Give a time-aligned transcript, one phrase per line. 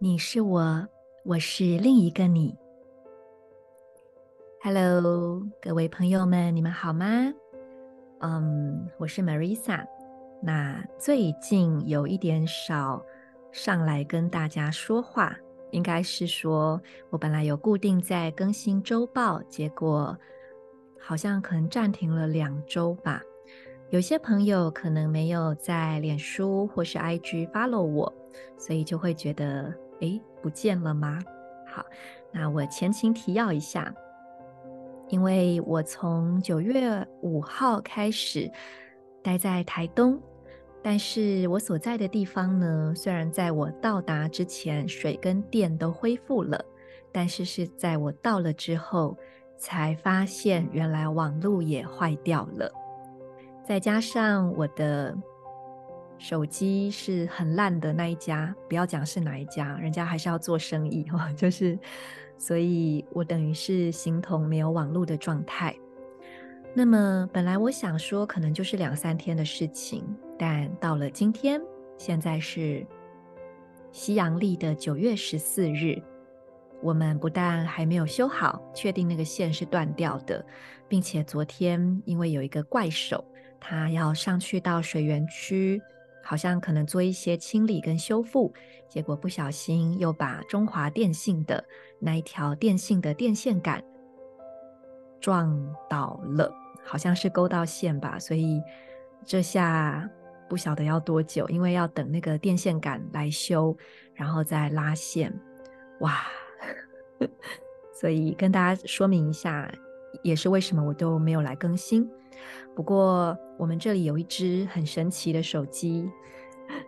[0.00, 0.86] 你是我，
[1.24, 2.56] 我是另一个你。
[4.62, 7.06] Hello，各位朋友们，你们好吗？
[8.20, 9.84] 嗯、我是 Marisa。
[10.40, 13.04] 那最近有一点少。
[13.50, 15.36] 上来跟大家说话，
[15.72, 20.16] 应该是说我本来有固定在更新周报，结果
[21.00, 23.20] 好像可能暂停了两周吧。
[23.90, 28.14] 有些朋友可能没有在脸书或是 IG follow 我，
[28.56, 31.18] 所以就会觉得，诶，不见了吗？
[31.66, 31.84] 好，
[32.32, 33.94] 那我前情提要一下，
[35.08, 38.50] 因为我从九月五号开始
[39.22, 40.20] 待在台东。
[40.80, 46.64] 但是我所在的地方呢，虽然在我到达之前水跟电都恢复了，
[47.12, 49.18] 但是是在我到了之后
[49.56, 52.72] 才发现原来网络也坏掉了。
[53.66, 55.14] 再加上我的
[56.18, 61.78] 手机是很烂的那一家，不要讲是哪一家，人家还是要做生意哈， 就是，
[62.36, 65.74] 所以我等于是形同没有网络的状态。
[66.74, 70.04] 那么本来我想说可能就是两三天的事情。
[70.38, 71.60] 但到了今天，
[71.96, 72.86] 现在是
[73.90, 76.00] 西洋历的九月十四日，
[76.80, 80.44] 我们不但还没有修好，确定那个线是断掉的，
[80.86, 83.24] 并且昨天因为有一个怪手，
[83.58, 85.82] 他要上去到水源区，
[86.28, 88.52] 好像可能做一些清理跟修复，
[88.86, 91.64] 结果不小心又把中华电信的
[91.98, 93.82] 那一条电信的电线杆
[95.18, 96.52] 撞倒了，
[96.84, 98.60] 好像是勾到线吧，所以
[99.24, 100.06] 这下。
[100.50, 103.76] 不晓得要多久，因为要等那个电线杆来修，
[104.14, 105.30] 然后再拉线。
[106.00, 106.22] 哇，
[107.92, 109.70] 所以跟大家说明一下，
[110.22, 112.08] 也是为什么我都没有来更新。
[112.78, 116.08] 不过我们这里有一只很神奇的手机，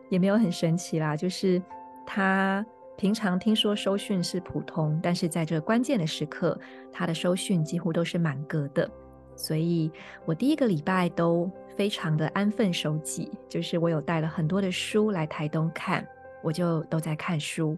[0.08, 1.60] 也没有很神奇啦，就是
[2.06, 2.64] 它
[2.96, 6.56] 平常听说收讯是普通，但是在这关键的时刻，
[6.92, 8.88] 它的收讯几乎都是满格的。
[9.34, 9.90] 所以
[10.24, 16.06] 我第一个礼拜都非常的安分守己，就是我有带了很多的书来台东看，
[16.40, 17.76] 我就都在看书。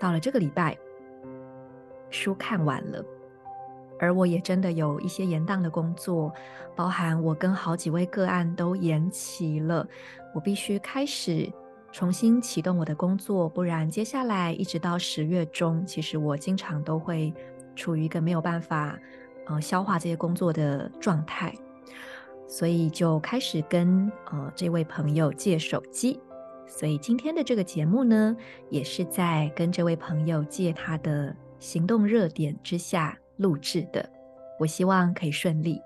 [0.00, 0.74] 到了这个礼拜，
[2.08, 3.04] 书看完了，
[4.02, 6.34] 而我也真的有一些延宕的工作，
[6.74, 9.86] 包含我跟好几位个案都延期了，
[10.34, 11.48] 我必须开始
[11.92, 17.32] 重新启动我的工作，不然接下来一直到十月中，其实我经常都会
[17.76, 18.98] 处于一个没有办法。
[19.46, 21.52] 呃，消化这些工作的状态，
[22.46, 26.20] 所以就开始跟呃这位朋友借手机。
[26.68, 28.36] 所以今天的这个节目呢，
[28.70, 34.08] 也是在跟这位朋友借他的行动热点之下录制的。
[34.58, 35.82] 我希望可以顺利，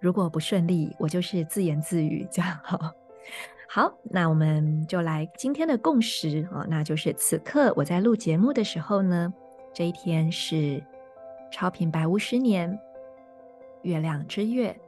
[0.00, 2.92] 如果不顺利，我就是自言自语这样好。
[3.68, 9.32] 好，那我们就来今天的共识啊，那就是此刻我在录节目的时候呢，
[9.72, 10.82] 这一天是。
[11.50, 12.78] 超频白无十年，
[13.80, 14.78] 月亮之月，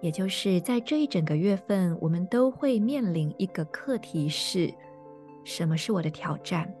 [0.00, 4.72] 也就是在这一整个月份，我们都会面临一个课题是：
[5.44, 6.72] 什么是我的挑战，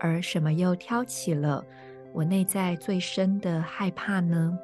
[0.00, 1.62] 而什么又挑起了
[2.12, 4.56] 我内在最深的害怕呢？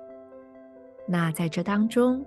[1.07, 2.25] 那在这当中，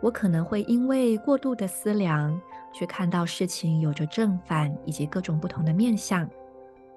[0.00, 2.40] 我可能会因为过度的思量，
[2.72, 6.28] 去看到事情有着正反以及各种不同的面向，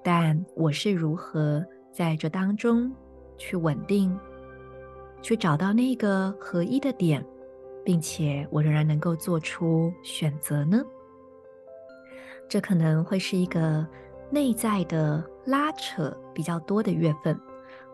[0.02, 2.92] 但我是如何在这当中
[3.36, 4.18] 去稳定？
[5.22, 7.24] 去找到那个合一的点，
[7.84, 10.82] 并且我仍然能够做出选择呢？
[12.48, 13.86] 这可能会是一个
[14.30, 17.38] 内在的拉扯比较多的月份。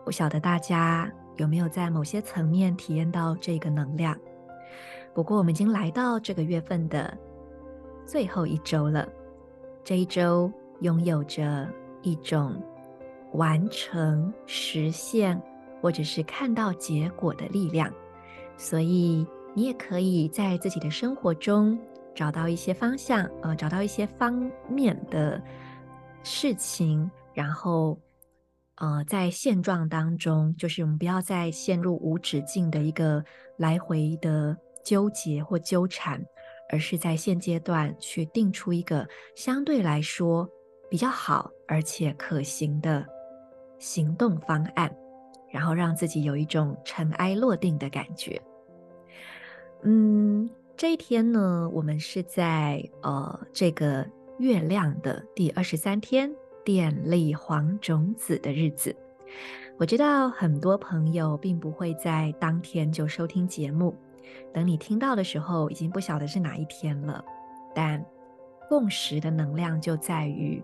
[0.05, 4.17] 不晓得大家有没有在某些层面体验到这个能量？
[5.13, 7.17] 不过我们已经来到这个月份的
[8.05, 9.05] 最后一周了，
[9.83, 10.49] 这一周
[10.79, 11.67] 拥有着
[12.03, 12.55] 一种
[13.33, 15.41] 完成、实现。
[15.81, 17.93] 或者是看到结果的力量，
[18.57, 19.23] 所以
[19.53, 21.77] 你也可以在自己的生活中
[22.15, 25.39] 找到一些方向，呃，找到一些方面的
[26.23, 27.95] 事情，然后
[28.77, 33.23] 呃，在现状当中，就是我们不要再陷入无止境的一个
[33.57, 36.21] 来回的纠结或纠缠，
[36.69, 40.49] 而是在现阶段去定出一个相对来说
[40.89, 43.05] 比较好而且可行的
[43.79, 44.93] 行动方案，
[45.49, 48.41] 然后让自己有一种尘埃落定的感觉。
[49.83, 54.05] 嗯，这一天呢，我们是在呃这个
[54.39, 56.29] 月亮的第二十三天。
[56.65, 58.93] 电力黄种子的日子，
[59.77, 63.95] 我知道很多朋友并不会在当天就收听节目，
[64.51, 67.23] 等你听到的时候，已经不晓得是哪一天了。
[67.75, 68.03] 但
[68.67, 70.61] 共识的能量就在于，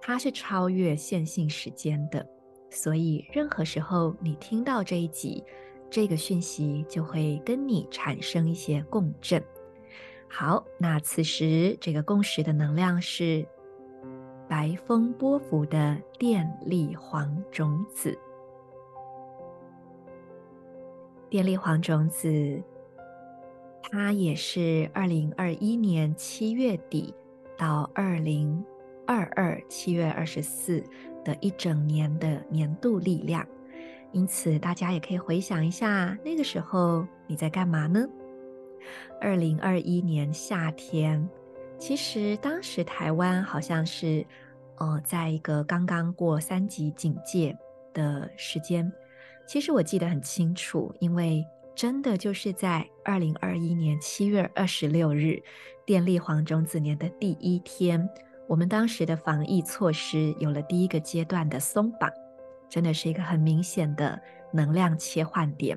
[0.00, 2.24] 它是超越线性时间的，
[2.70, 5.42] 所以任何时候你听到这一集，
[5.90, 9.42] 这个讯息就会跟你产生一些共振。
[10.28, 13.44] 好，那此时这个共识的能量是。
[14.50, 18.18] 白风波符的电力黄种子，
[21.28, 22.60] 电力黄种子，
[23.80, 27.14] 它也是二零二一年七月底
[27.56, 28.60] 到二零
[29.06, 30.82] 二二七月二十四
[31.24, 33.46] 的一整年的年度力量。
[34.10, 38.04] 因此，大家也可以回想一下，那个时候你在干嘛呢？
[39.20, 41.30] 二零二一年夏天。
[41.80, 44.24] 其实当时台湾好像是，
[44.76, 47.56] 呃，在一个刚刚过三级警戒
[47.94, 48.92] 的时间。
[49.46, 51.42] 其实我记得很清楚，因为
[51.74, 55.42] 真的就是在二零二一年七月二十六日，
[55.86, 58.06] 电力黄种子年的第一天，
[58.46, 62.10] 我们当时的防疫措施有了第一个阶段的松绑，
[62.68, 64.20] 真的是一个很明显的
[64.52, 65.76] 能量切换点。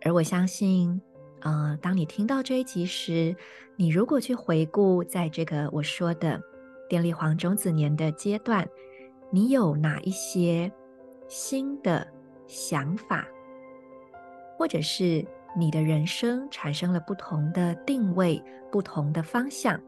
[0.00, 1.00] 而我相信。
[1.42, 3.34] 呃，当你听到这一集时，
[3.76, 6.40] 你如果去回顾在这个我说的
[6.88, 8.68] 电力黄种子年的阶段，
[9.30, 10.70] 你有哪一些
[11.28, 12.06] 新的
[12.46, 13.26] 想法，
[14.58, 15.24] 或者是
[15.56, 19.80] 你的人生产生了不同的定位、不同的方向，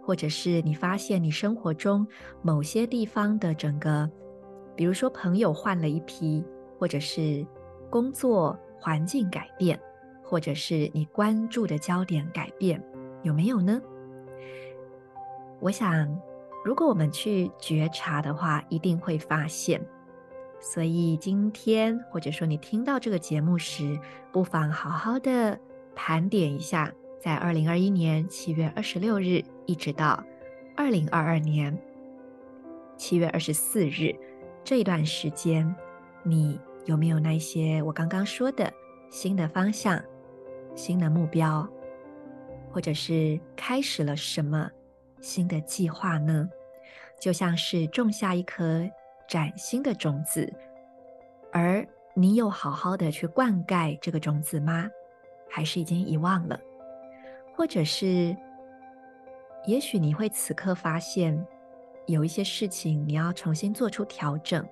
[0.00, 2.06] 或者是你发现你生活中
[2.40, 4.08] 某些地方的整个，
[4.76, 6.44] 比如说朋友换了一批，
[6.78, 7.44] 或者是
[7.90, 9.76] 工作环境改变。
[10.34, 12.82] 或者是你关注的焦点改变，
[13.22, 13.80] 有没有呢？
[15.60, 16.20] 我想，
[16.64, 19.80] 如果我们去觉察的话，一定会发现。
[20.60, 23.96] 所以今天，或者说你听到这个节目时，
[24.32, 25.56] 不妨好好的
[25.94, 26.90] 盘点一下，
[27.20, 30.20] 在二零二一年七月二十六日，一直到
[30.76, 31.78] 二零二二年
[32.96, 34.12] 七月二十四日
[34.64, 35.72] 这一段时间，
[36.24, 38.68] 你有没有那些我刚刚说的
[39.10, 40.02] 新的方向？
[40.74, 41.68] 新的目标，
[42.70, 44.70] 或者是开始了什么
[45.20, 46.48] 新的计划呢？
[47.20, 48.88] 就像是种下一颗
[49.28, 50.52] 崭新的种子，
[51.52, 54.88] 而你有好好的去灌溉这个种子吗？
[55.48, 56.60] 还是已经遗忘了？
[57.56, 58.36] 或者是，
[59.66, 61.46] 也许你会此刻发现
[62.06, 64.66] 有一些事情你要重新做出调整，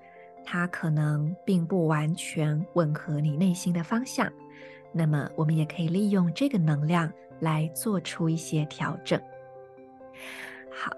[0.44, 4.30] 它可能并不完全吻合你内心的方向。
[4.92, 7.10] 那么，我们也可以利用这个能量
[7.40, 9.20] 来做出一些调整。
[10.70, 10.92] 好，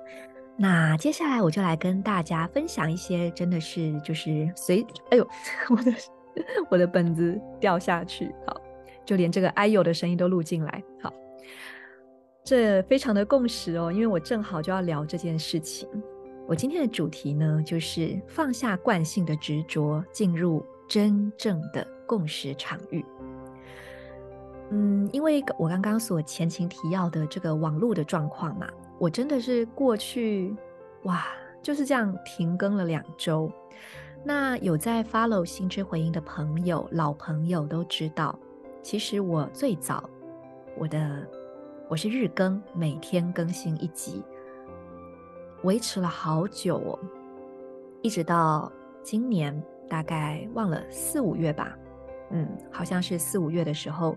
[0.57, 5.29] 那接下来我就来跟大家分享一些，真的是就是随， 哎呦，
[5.71, 5.93] 我的
[6.71, 8.61] 我的本子掉下去，好，
[9.05, 11.13] 就连这个哎呦的声音都录进来，好，
[12.43, 15.89] 这非常的共识哦，因为我正好就要聊这件事情。
[16.47, 23.03] 我今天的主题呢，就是放下惯性的执着，进入真正的共识场域。
[24.71, 28.67] 嗯，因为我刚刚所前情提要的这个网络的状况嘛，
[28.99, 30.57] 我真的是过去
[31.05, 31.27] 哇，
[31.63, 33.51] 就是这样停更了两周。
[34.25, 38.37] 那有在 follow 心之回音的朋友，老朋友都知道，
[38.83, 40.09] 其实我最早
[40.79, 41.25] 我的
[41.89, 44.25] 我是日更，每天更新一集，
[45.63, 46.99] 维持了好久哦，
[48.03, 51.77] 一直到今年大概忘了四五月吧，
[52.31, 54.17] 嗯，好像是四五月的时候。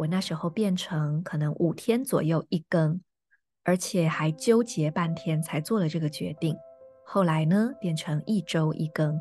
[0.00, 2.98] 我那时候变成可能五天左右一更，
[3.64, 6.56] 而且还纠结半天才做了这个决定。
[7.04, 9.20] 后来呢，变成一周一更，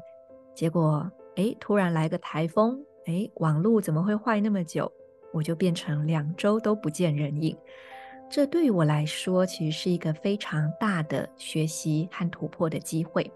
[0.55, 4.89] 结果哎，突然来个台风，哎，网络怎么会坏那么久？
[5.33, 7.57] 我就变成两周都不见人影。
[8.29, 13.29] 这对于我来说，其实是一个非常大的学习和突破的机会。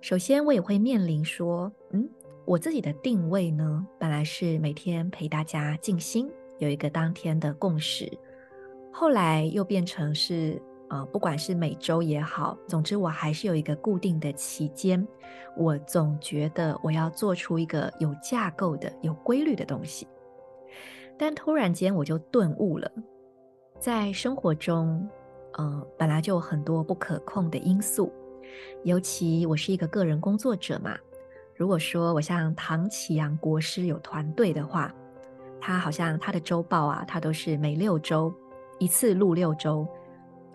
[0.00, 2.08] 首先，我也会面临说，嗯，
[2.44, 6.30] 我自己的定位呢，本来是每天陪大家静心。
[6.62, 8.10] 有一个当天的共识，
[8.92, 15.04] 后来又变成是呃，不管是每周也好，总之我还是有一个固定的期间，
[15.56, 20.06] 我总觉得我要做出一个有架构的、有规律的东西。
[21.18, 22.90] 但突然间我就顿悟了，
[23.78, 25.08] 在生活中，
[25.54, 28.12] 呃，本来就有很多不可控的因素，
[28.84, 30.96] 尤其我是一个个人工作者嘛。
[31.54, 34.92] 如果说我像唐启阳国师有团队的话，
[35.62, 38.34] 他好像他的周报啊，他都是每六周
[38.78, 39.86] 一次录六周。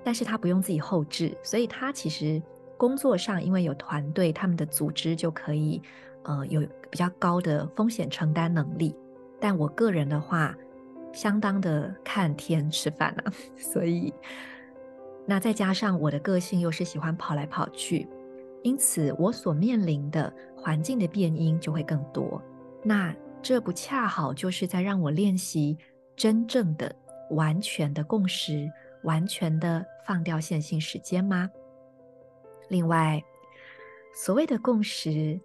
[0.04, 2.42] 但是他不用自己后置，所以他其实
[2.78, 5.82] 工作上因为有团队，他们的组织就可以，
[6.24, 8.96] 呃，有比较高的风险承担能力。
[9.38, 10.56] 但我个人的话，
[11.12, 14.14] 相当的看天吃饭啊， 所以
[15.26, 18.08] 那再加上我的个性又是喜欢跑来跑去，
[18.64, 22.42] 因此我所面临的环境的变因就会更多。
[22.82, 25.78] 那这不恰好就是在让我练习
[26.16, 26.94] 真正的、
[27.32, 28.70] 完全的共识？
[29.04, 31.50] 完全的放掉线性时间吗？
[32.68, 33.24] 另外，
[34.14, 35.40] 所谓的共识，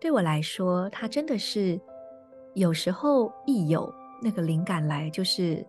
[0.00, 1.80] 对我来说，它真的是
[2.54, 5.64] 有时候一有那个灵感来，就是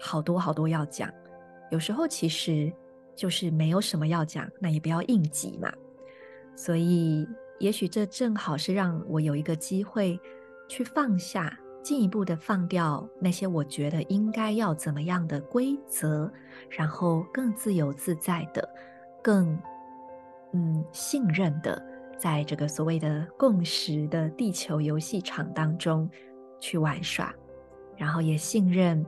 [0.00, 1.10] 好多好多要讲；
[1.70, 2.72] 有时候其实
[3.14, 5.70] 就是没有什么要讲，那也不要应急嘛。
[6.56, 7.28] 所以，
[7.58, 10.18] 也许这正好是让我有一个机会
[10.68, 11.58] 去放下。
[11.82, 16.30] 进一步的放掉那些我觉得应该要怎么样的规则，
[16.70, 18.68] 然后更自由自在的、
[19.20, 19.58] 更
[20.52, 21.84] 嗯信任的，
[22.16, 26.08] 在这个所谓的共识的地球游戏场当中
[26.60, 27.34] 去玩耍，
[27.96, 29.04] 然后也信任，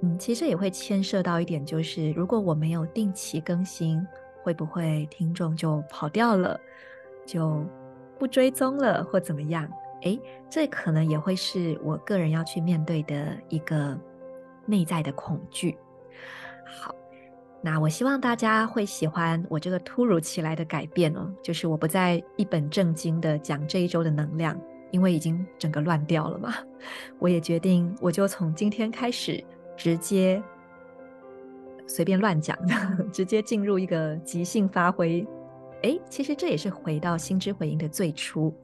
[0.00, 4.02] 嗯，其实也会牵涉到一点，就是如果我没有定期更新，
[4.42, 6.58] 会不会听众就跑掉了，
[7.26, 7.62] 就
[8.18, 9.70] 不追踪了，或怎么样？
[10.06, 13.98] 诶，这可能也会是我个人要去面对的一个
[14.64, 15.76] 内在的恐惧。
[16.64, 16.94] 好，
[17.60, 24.56] 那我希望大家会喜欢我这个突如其来的改变哦，就是我不再一本正经的讲这一周的能量，
[24.92, 26.54] 因为已经整个乱掉了嘛。
[27.18, 29.42] 我也决定，我就从今天开始
[29.76, 30.40] 直接
[31.88, 32.56] 随便乱讲，
[33.12, 35.26] 直接进入一个即兴发挥。
[35.82, 38.54] 诶，其实这也是回到心之回应的最初。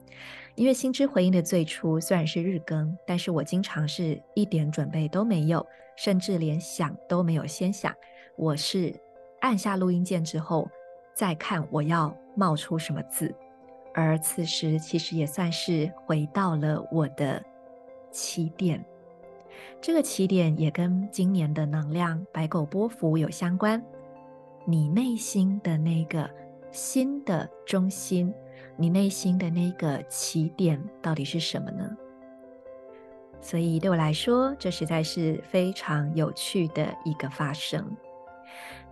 [0.55, 7.91] 因为心之回音的最初虽然是日更，但是我经常是一点准备都没有，甚至连想都没有先想。
[8.35, 8.93] 我是
[9.41, 10.69] 按下录音键之后，
[11.15, 13.33] 再看我要冒出什么字。
[13.95, 17.43] 而此时其实也算是回到了我的
[18.11, 18.83] 起点。
[19.81, 23.83] 这个起点也跟今年的能量白狗波幅有相关。
[24.65, 26.29] 你内心的那个
[26.71, 28.33] 心的中心。
[28.75, 31.89] 你内心的那个起点到底是什么呢？
[33.39, 37.85] 所以对我来说，这实在是非常有趣的一个发生。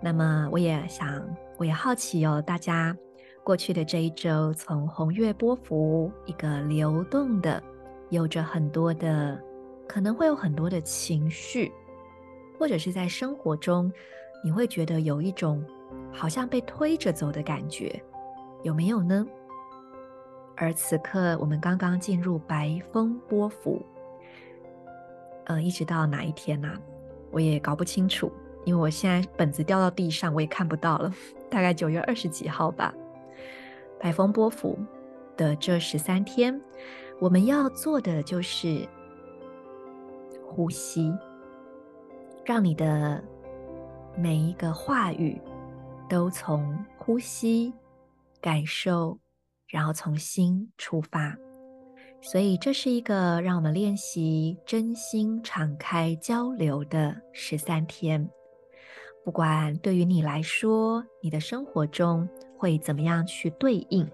[0.02, 1.24] 那么我也想，
[1.58, 2.96] 我也好奇哦，大家
[3.44, 7.62] 过去的这一周，从红月波幅一个流动的，
[8.10, 9.42] 有着很多的，
[9.88, 11.72] 可能会有很多的情绪，
[12.60, 13.92] 或者是在生活中，
[14.44, 15.64] 你会觉得有一种
[16.12, 18.02] 好像被推着走的感觉，
[18.64, 19.26] 有没有呢？
[20.62, 23.82] 而此刻，我们刚刚进入白风波符，
[25.46, 26.72] 呃，一直到哪一天呢？
[27.32, 28.32] 我也搞不清楚，
[28.64, 31.12] 因为我现在本子掉到地上，我也看不到了。
[31.50, 32.94] 大概九月二十几号吧。
[34.00, 34.78] 白风波符
[35.36, 36.62] 的这十三天，
[37.20, 38.88] 我们要做的就是
[40.46, 41.12] 呼吸，
[42.46, 43.20] 让你的
[44.16, 45.42] 每一个话语
[46.08, 47.74] 都从呼吸
[48.40, 49.18] 感受。
[49.72, 51.36] 然后从心出发，
[52.22, 58.30] 所以这是一个让我们练习真心敞开交流的十三天。
[59.24, 64.06] 不管对于你来说，你的生活中会怎么样去对应，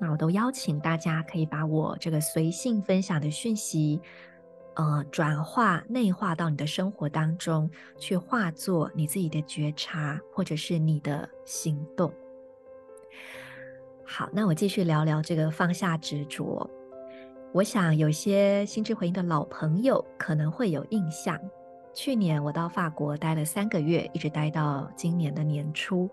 [0.00, 4.00] 那我都邀请大家可以把我这个随性分享的讯息，
[4.74, 12.12] 呃，转化内化到你的生活当中，去化作你自己的觉察，或者是你的行动。
[14.04, 16.68] 好，那我继续聊聊这个放下执着。
[17.52, 21.38] 我想有些心之回应的老朋友可能会有印象，
[21.94, 26.10] 去年我到法国待了三个月，一直待到今年的年初，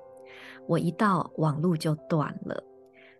[0.67, 2.63] 我一到网路就断了。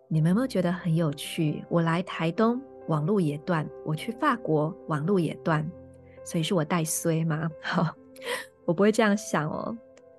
[0.07, 1.63] 你们有没有觉得很有趣？
[1.69, 5.69] 我来台东网路也断，我去法国网路也断，
[6.23, 7.49] 所以是我带衰吗？
[7.61, 7.87] 好，
[8.65, 9.77] 我不会这样想哦。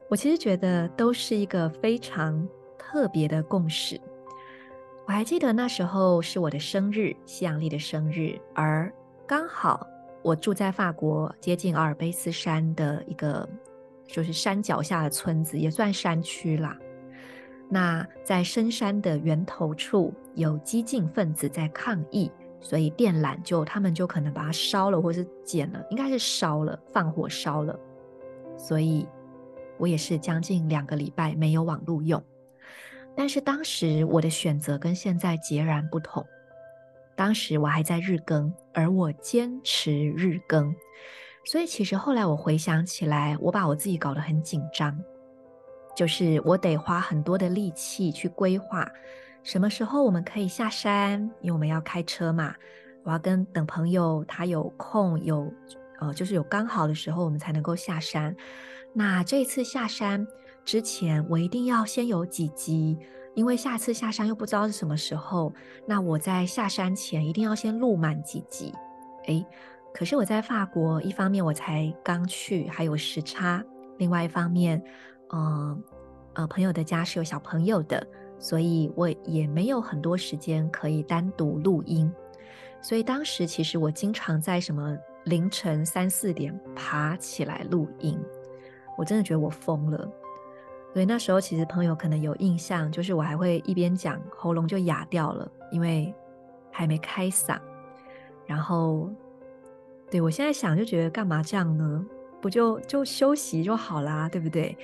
[0.09, 2.47] 我其实觉得都是一个非常
[2.79, 4.01] 特别的共识。
[5.11, 8.95] 我还记得那时候是我的生日，西洋历的生日，而
[9.27, 9.85] 刚好
[10.23, 13.47] 我住在法国接近阿尔卑斯山的一个
[14.07, 16.79] 就是山脚下的村子，也算山区啦。
[17.69, 27.77] 那在深山的源头处有激进分子在抗议，所以电缆就他们就可能把它烧了，或是剪了，应该是烧了，放火烧了。
[28.57, 29.05] 所以
[29.77, 32.23] 我也是将近两个礼拜没有网路用。
[33.17, 36.25] 但是当时我的选择跟现在截然不同。
[37.17, 40.75] 当时我还在日更，而我坚持日更，
[41.45, 44.99] 所以其实后来我回想起来，我把我自己搞得很紧张，
[45.95, 48.91] 就是我得花很多的力气去规划
[49.43, 52.55] 什么时候我们可以下山，因为我们要开车嘛，
[53.03, 55.53] 我要跟等朋友他有空有
[55.99, 58.35] 呃，就是有刚好的时候我们才能够下山。
[58.95, 60.27] 那这次下山
[60.65, 62.99] 之前，我一定要先有几集。
[63.35, 65.53] 因为下次下山又不知道是什么时候，
[65.87, 68.75] 那我在下山前一定要先录满几集。
[69.27, 69.47] 诶，
[69.95, 73.63] 可是我在法国，一方面我才刚去，还有时差；
[73.99, 74.83] 另外一方面，
[75.33, 75.79] 嗯、呃，
[76.35, 78.05] 呃，朋友的家是有小朋友的，
[78.37, 82.13] 所以我也没有很多时间可以单独录音。
[82.83, 88.19] 所以当时其实我经常在什么凌晨三四点爬起来录音，
[88.99, 90.11] 我真的觉得我疯了。
[90.93, 96.13] 所以那时候其实朋友可能有印象，就是我还会一边讲，喉咙就哑掉了，因为
[96.71, 97.59] 还没开嗓。
[98.47, 99.09] 然后，
[100.11, 102.05] 对，我现在想就觉得干嘛这样呢？
[102.41, 104.77] 不就就休息就好啦，对不对？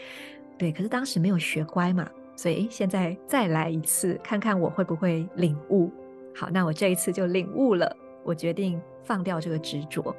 [0.57, 5.91] 对，可是当时没有学乖嘛，所以现在再来一次，看看我会不会领悟。
[6.35, 10.15] 好，那我这一次就领悟了，我决定放掉这个执着。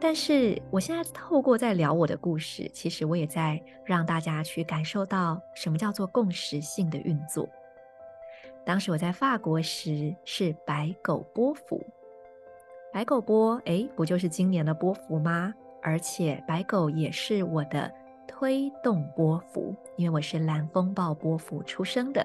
[0.00, 7.48] 但是我现在透过在聊我的故事，其实我也在让大家去感受到什么叫做共识性的运作。
[8.64, 11.84] 当时我在法国时是白狗波幅，
[12.92, 15.52] 白狗波，诶，不就是今年的波幅吗？
[15.82, 17.90] 而且白狗也是我的
[18.26, 22.24] 推动波幅，因为我是蓝风暴波幅出生的。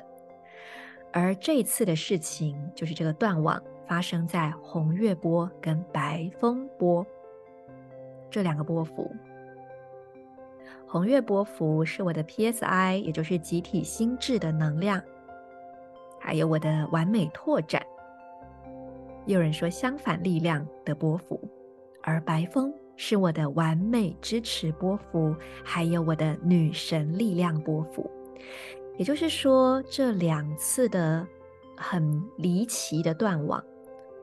[1.11, 7.05] 而这次的事情，就是这个断网发生在红月波跟白风波。
[8.33, 9.15] 这两个波幅，
[10.87, 14.99] 红月波幅是我的 PSI，也就是集体心智的能量，
[16.19, 17.79] 还有我的完美拓展。
[19.27, 21.39] 有人说相反力量的波幅，
[22.01, 28.09] 而白风是我的完美支持波幅，还有我的女神力量波幅。
[28.97, 31.23] 也就是说，这两次的
[31.77, 33.63] 很离奇的断网，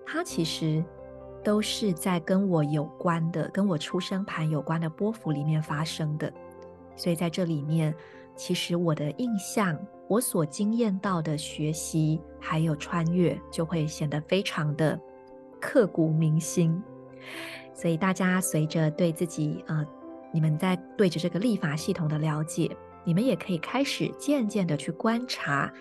[0.04, 0.84] 它其实。
[1.42, 6.32] 都是在跟我有关的，跟我出生盘有关的波幅里面发生的，
[6.96, 7.94] 所以在这里面，
[8.36, 14.98] 其实我的印象，我所经验到的学习还有穿越，就会显得非常的
[15.60, 16.82] 刻骨铭心。
[17.74, 19.86] 所以大家随着对自己，呃，
[20.32, 22.70] 你们在对着这个历法系统的了解，
[23.04, 25.72] 你们也可以开始渐渐的去观察，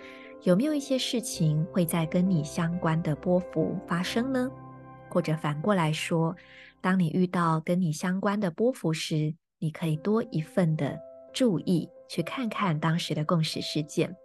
[0.43, 4.49] 有没有一些事情会在跟你相关的波幅发生呢？
[5.09, 6.35] 或者反过来说，
[6.81, 10.97] 当你遇到跟你相关的波幅时，你可以多一份的
[11.33, 14.15] 注意，去看看当时的共识事件。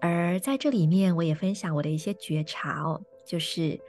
[0.00, 3.80] 而在这里面，我也分享我的一些觉察哦，就是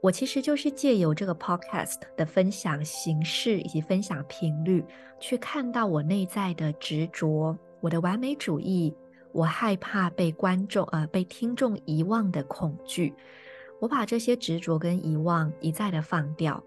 [0.00, 4.82] 我其实就是借由这个 podcast 的分享形式以及分享频率，
[5.18, 8.94] 去看到我内在的执着，我的完美主义，
[9.32, 13.12] 我害怕被观众呃被听众遗忘的恐惧。
[13.80, 16.62] 我把这些执着跟遗忘一再的放掉，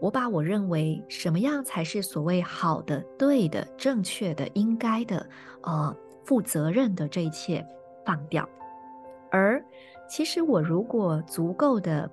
[0.00, 5.28] 我把我认为什么样才是所谓好的、对的、正确的、应该的、
[5.62, 5.94] 呃
[6.24, 7.66] 负责任的这一切
[8.06, 8.48] 放掉，
[9.28, 9.62] 而
[10.08, 12.08] 其实我如果足够的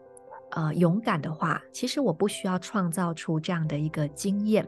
[0.50, 4.68] 呃勇敢的话，其实我不需要创造出这样的一个经验，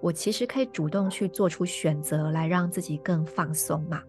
[0.00, 4.02] 我其实可以主动去做出选择来让自己更放松嘛。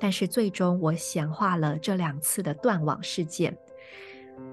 [0.00, 3.54] 但是最终我显化了这两次的断网事件。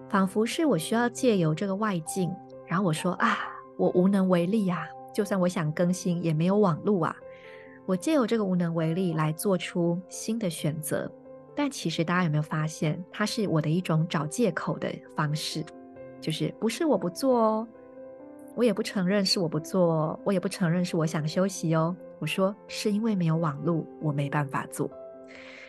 [0.10, 2.34] 仿佛是我需要借由这个外境，
[2.68, 3.40] 然后我说啊，
[3.78, 7.16] 我无能为力呀，就算我想更新也没有网路啊。
[7.86, 11.12] 我借由这个无能为力来做出新的选择，
[11.56, 15.64] 但其实大家有没有发现，它是我的一种找借口的方式，
[16.22, 17.68] 就是不是我不做哦，
[18.56, 21.96] 我也不承认是我不做，我也不承认是我想休息哦。
[22.20, 24.90] 我说是因为没有网路，我没办法做，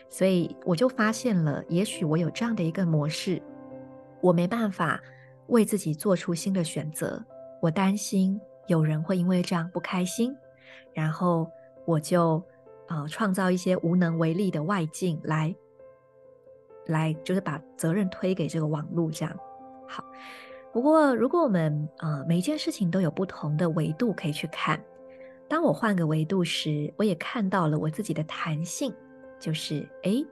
[0.09, 3.41] 所以我就发现了，也许我有这样的一个模式。
[4.21, 5.01] 我没办法
[5.47, 7.23] 为自己做出新的选择，
[7.61, 10.35] 我担心有人会因为这样不开心，
[10.93, 11.49] 然后
[11.85, 12.43] 我就
[12.87, 15.55] 呃创造一些无能为力的外境来，
[16.87, 19.37] 来就是把责任推给这个网络这样。
[19.87, 20.03] 好，
[20.73, 24.83] 不过如果我们呃每一件事情都有不同的维度可以去看，
[25.47, 28.93] 当我换个维度时，我也看到了我自己的弹性，
[29.39, 30.25] 就是诶，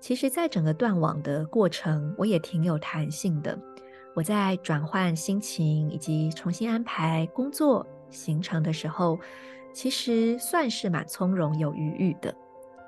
[0.00, 3.58] 其实，在整个断网的过程，我也挺有弹性的。
[4.14, 9.18] 我在转换心情以及重新安排工作行程的时候，
[9.72, 12.34] 其实算是蛮从容有余裕的。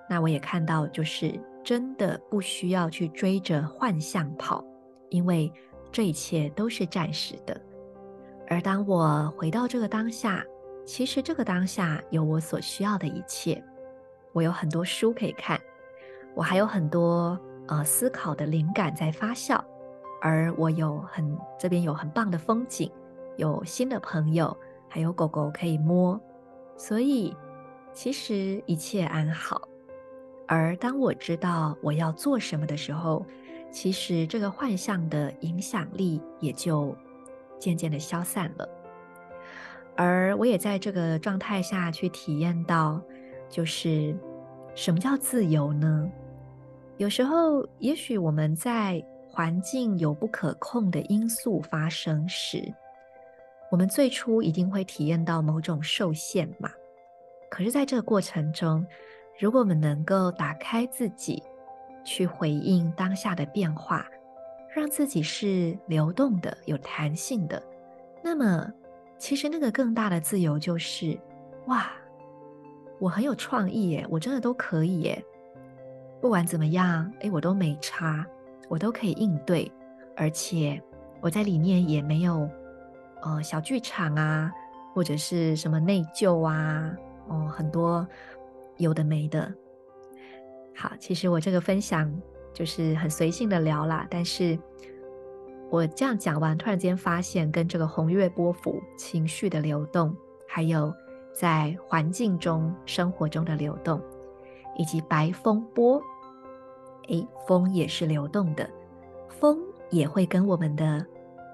[0.08, 4.64] 那我也看到，就是真的不需要去追着幻象跑，
[5.08, 5.52] 因为
[5.92, 7.60] 这一切都是暂时的。
[8.48, 10.44] 而当我回到这个当下，
[10.84, 13.62] 其实这个当下有我所需要的一切。
[14.32, 15.60] 我有很多书可以看，
[16.34, 17.38] 我还有很多
[17.68, 19.62] 呃思考的灵感在发酵。
[20.22, 22.92] 而我有很这边有很棒的风景，
[23.38, 24.54] 有新的朋友，
[24.86, 26.20] 还有狗狗可以摸，
[26.76, 27.34] 所以
[27.92, 29.66] 其实一切安好。
[30.46, 33.24] 而当我知道我要做什么的时候，
[33.70, 36.94] 其实这个幻象的影响力也就
[37.58, 38.68] 渐渐的消散了。
[39.96, 43.00] 而我也在这个状态下去体验到，
[43.48, 44.14] 就是
[44.80, 46.10] 什么叫自由呢？
[46.96, 52.72] 有时候，也许我们在环境有不可控的因素发生时，
[53.70, 56.70] 我们最初一定会体验到某种受限嘛。
[57.50, 58.82] 可是，在这个过程中，
[59.38, 61.42] 如果我们能够打开自己，
[62.02, 64.08] 去回应当下的变化，
[64.74, 67.62] 让自己是流动的、有弹性的，
[68.22, 68.72] 那么，
[69.18, 71.20] 其实那个更大的自由就是：
[71.66, 71.92] 哇，
[73.00, 75.24] 我很有创意耶，我真的都可以耶。
[76.20, 78.24] 不管怎么样，诶，我都没差。
[78.68, 79.68] 我都可以应对，
[80.16, 80.80] 而且
[81.20, 82.48] 我在里面也没有，
[83.20, 84.52] 呃，小剧场啊，
[84.94, 88.06] 或者是什么内疚啊，哦，很多
[88.76, 89.52] 有的没的。
[90.76, 92.08] 好，其实我这个分享
[92.54, 94.56] 就是很随性的聊啦，但是
[95.68, 100.14] 我这样讲完，突然间发现跟这个红月波符情绪的流动，
[100.46, 100.94] 还有
[101.32, 104.00] 在环境中生活中的流动，
[104.76, 106.00] 以及白风波。
[107.08, 108.68] 诶，风也是流动的，
[109.28, 111.04] 风也会跟我们的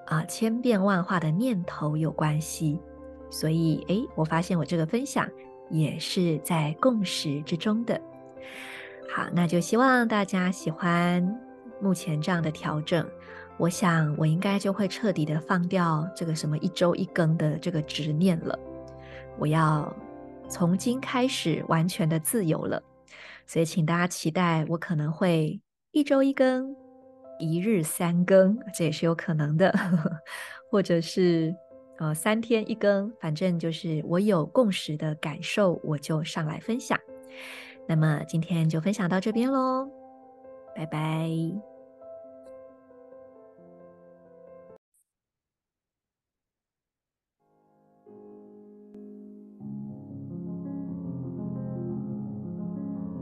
[0.05, 2.79] 啊千变万化的念头有关系，
[3.31, 5.27] 所以诶，我发现我这个分享
[5.71, 7.99] 也是在共识之中的。
[9.09, 11.39] 好，那就希望大家喜欢
[11.81, 13.03] 目前这样的调整。
[13.57, 18.59] 我想我应该就会彻底的放掉这个什么一周一更的这个执念了。
[19.39, 19.93] 我要
[20.49, 22.81] 从今开始完全的自由了。
[23.45, 25.59] 所以，请大家期待我可能会
[25.91, 26.75] 一周一更，
[27.39, 29.73] 一日三更，这也是有可能的，
[30.69, 31.55] 或者是
[31.97, 36.99] 呃三天一更，反正就是我有共识的感受，我就上来分享。
[37.87, 39.89] 那么今天就分享到这边喽，
[40.75, 41.76] 拜拜。